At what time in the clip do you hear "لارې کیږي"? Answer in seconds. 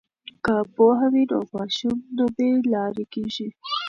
2.73-3.47